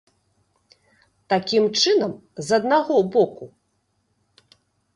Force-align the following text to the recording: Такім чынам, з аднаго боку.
Такім 1.33 1.63
чынам, 1.81 2.11
з 2.49 2.57
аднаго 2.59 2.97
боку. 3.19 3.45